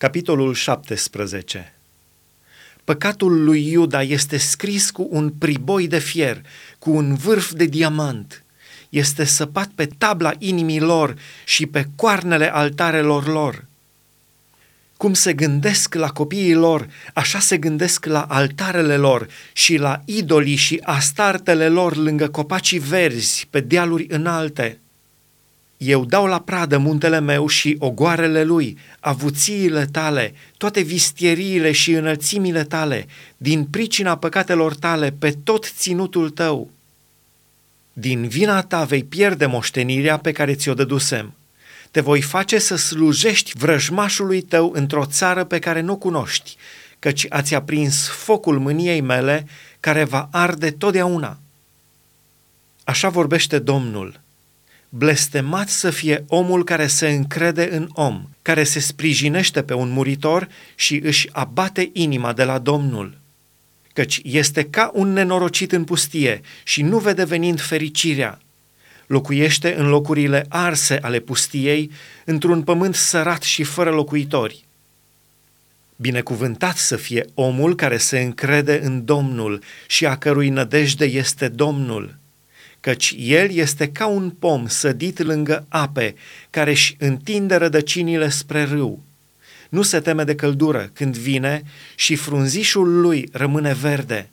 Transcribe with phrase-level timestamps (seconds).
[0.00, 1.74] Capitolul 17
[2.84, 6.42] Păcatul lui Iuda este scris cu un priboi de fier,
[6.78, 8.44] cu un vârf de diamant.
[8.88, 13.64] Este săpat pe tabla inimii lor și pe coarnele altarelor lor.
[14.96, 20.56] Cum se gândesc la copiii lor, așa se gândesc la altarele lor și la idolii
[20.56, 24.78] și astartele lor lângă copacii verzi, pe dealuri înalte.
[25.82, 32.64] Eu dau la pradă muntele meu și ogoarele lui, avuțiile tale, toate vistieriile și înălțimile
[32.64, 33.06] tale,
[33.36, 36.70] din pricina păcatelor tale, pe tot ținutul tău.
[37.92, 41.34] Din vina ta vei pierde moștenirea pe care ți-o dădusem.
[41.90, 46.56] Te voi face să slujești vrăjmașului tău într-o țară pe care nu cunoști,
[46.98, 49.46] căci ați aprins focul mâniei mele,
[49.80, 51.38] care va arde totdeauna.
[52.84, 54.20] Așa vorbește Domnul
[54.92, 60.48] Blestemat să fie omul care se încrede în om, care se sprijinește pe un muritor
[60.74, 63.18] și își abate inima de la Domnul.
[63.92, 68.38] Căci este ca un nenorocit în pustie și nu vede venind fericirea.
[69.06, 71.90] Locuiește în locurile arse ale pustiei,
[72.24, 74.64] într-un pământ sărat și fără locuitori.
[75.96, 82.18] Binecuvântat să fie omul care se încrede în Domnul și a cărui nădejde este Domnul
[82.80, 86.14] căci el este ca un pom sădit lângă ape,
[86.50, 89.02] care își întinde rădăcinile spre râu.
[89.68, 91.62] Nu se teme de căldură când vine
[91.94, 94.30] și frunzișul lui rămâne verde.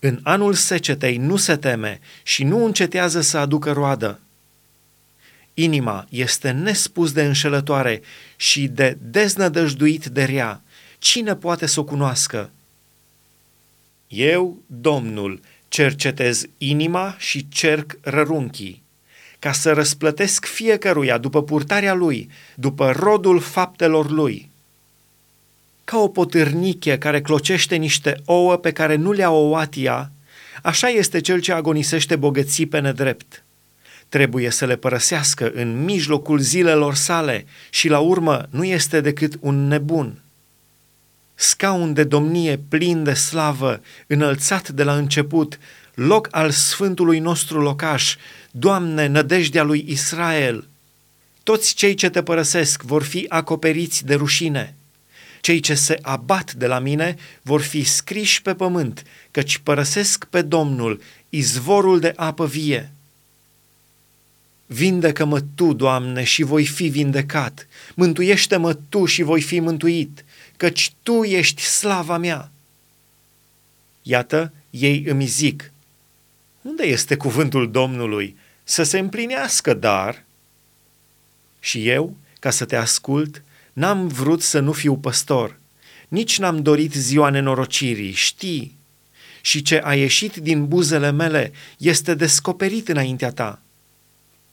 [0.00, 4.20] În anul secetei nu se teme și nu încetează să aducă roadă.
[5.54, 8.02] Inima este nespus de înșelătoare
[8.36, 10.62] și de deznădăjduit de rea.
[10.98, 12.50] Cine poate să o cunoască?
[14.08, 18.82] Eu, Domnul, cercetez inima și cerc rărunchii,
[19.38, 24.50] ca să răsplătesc fiecăruia după purtarea lui, după rodul faptelor lui.
[25.84, 30.10] Ca o potârniche care clocește niște ouă pe care nu le-a ouat ea,
[30.62, 33.44] așa este cel ce agonisește bogății pe nedrept.
[34.08, 39.66] Trebuie să le părăsească în mijlocul zilelor sale și la urmă nu este decât un
[39.66, 40.20] nebun
[41.36, 45.58] scaun de domnie plin de slavă, înălțat de la început,
[45.94, 48.16] loc al Sfântului nostru locaș,
[48.50, 50.68] Doamne, nădejdea lui Israel.
[51.42, 54.74] Toți cei ce te părăsesc vor fi acoperiți de rușine.
[55.40, 60.42] Cei ce se abat de la mine vor fi scriși pe pământ, căci părăsesc pe
[60.42, 62.90] Domnul, izvorul de apă vie.
[64.66, 67.66] Vindecă-mă Tu, Doamne, și voi fi vindecat.
[67.94, 70.24] Mântuiește-mă Tu și voi fi mântuit
[70.56, 72.50] căci Tu ești slava mea.
[74.02, 75.72] Iată, ei îmi zic,
[76.62, 80.24] unde este cuvântul Domnului să se împlinească, dar...
[81.60, 85.58] Și eu, ca să te ascult, n-am vrut să nu fiu păstor,
[86.08, 88.76] nici n-am dorit ziua nenorocirii, știi,
[89.40, 93.60] și ce a ieșit din buzele mele este descoperit înaintea ta.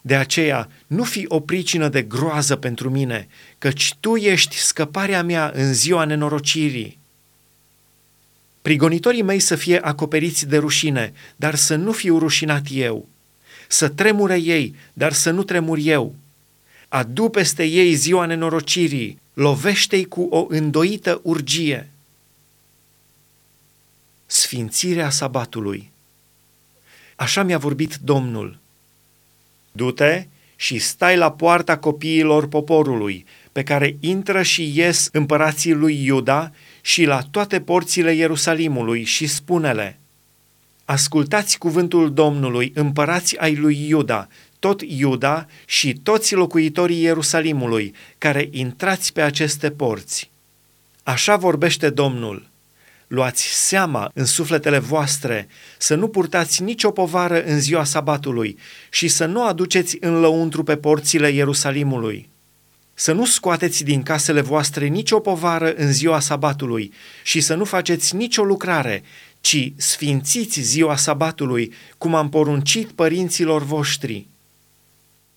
[0.00, 3.28] De aceea, nu fi o pricină de groază pentru mine,
[3.58, 6.98] căci tu ești scăparea mea în ziua nenorocirii.
[8.62, 13.08] Prigonitorii mei să fie acoperiți de rușine, dar să nu fiu rușinat eu.
[13.68, 16.14] Să tremure ei, dar să nu tremur eu.
[16.88, 21.90] Adu peste ei ziua nenorocirii, lovește-i cu o îndoită urgie.
[24.26, 25.90] Sfințirea sabatului
[27.16, 28.58] Așa mi-a vorbit Domnul–
[29.78, 36.52] Du-te și stai la poarta copiilor poporului, pe care intră și ies împărații lui Iuda
[36.80, 39.98] și la toate porțile Ierusalimului și spune-le,
[40.84, 44.28] Ascultați cuvântul Domnului, împărați ai lui Iuda,
[44.58, 50.30] tot Iuda și toți locuitorii Ierusalimului, care intrați pe aceste porți.
[51.02, 52.46] Așa vorbește Domnul–
[53.08, 55.48] luați seama în sufletele voastre
[55.78, 58.58] să nu purtați nicio povară în ziua sabatului
[58.90, 62.28] și să nu aduceți în lăuntru pe porțile Ierusalimului.
[62.94, 68.16] Să nu scoateți din casele voastre nicio povară în ziua sabatului și să nu faceți
[68.16, 69.02] nicio lucrare,
[69.40, 74.26] ci sfințiți ziua sabatului, cum am poruncit părinților voștri.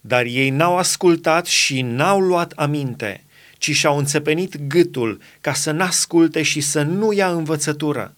[0.00, 3.20] Dar ei n-au ascultat și n-au luat aminte–
[3.66, 8.14] ci și-au înțepenit gâtul ca să n-asculte și să nu ia învățătură.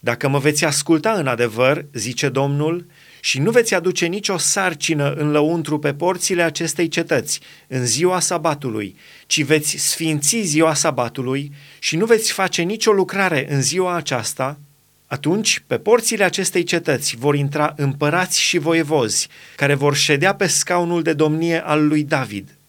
[0.00, 2.86] Dacă mă veți asculta în adevăr, zice Domnul,
[3.20, 8.96] și nu veți aduce nicio sarcină în lăuntru pe porțile acestei cetăți în ziua sabatului,
[9.26, 14.58] ci veți sfinți ziua sabatului și nu veți face nicio lucrare în ziua aceasta,
[15.06, 21.02] atunci pe porțile acestei cetăți vor intra împărați și voievozi, care vor ședea pe scaunul
[21.02, 22.48] de domnie al lui David–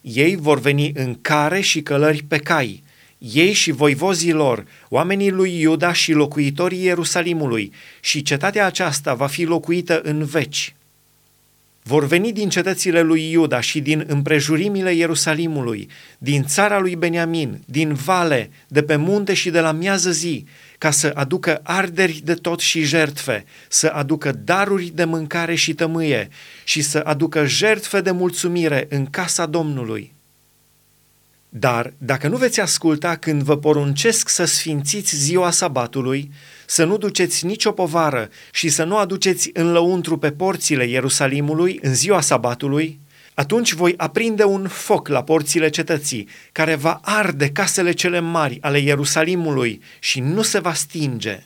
[0.00, 2.82] Ei vor veni în care și călări pe cai,
[3.18, 9.44] ei și voivozii lor, oamenii lui Iuda și locuitorii Ierusalimului, și cetatea aceasta va fi
[9.44, 10.74] locuită în veci.
[11.88, 15.88] Vor veni din cetățile lui Iuda și din împrejurimile Ierusalimului,
[16.18, 20.44] din țara lui Beniamin, din vale, de pe munte și de la miază zi,
[20.78, 26.28] ca să aducă arderi de tot și jertfe, să aducă daruri de mâncare și tămâie
[26.64, 30.17] și să aducă jertfe de mulțumire în casa Domnului.
[31.48, 36.30] Dar dacă nu veți asculta când vă poruncesc să sfințiți ziua sabatului,
[36.66, 41.94] să nu duceți nicio povară și să nu aduceți în lăuntru pe porțile Ierusalimului în
[41.94, 43.00] ziua sabatului,
[43.34, 48.78] atunci voi aprinde un foc la porțile cetății, care va arde casele cele mari ale
[48.78, 51.42] Ierusalimului și nu se va stinge.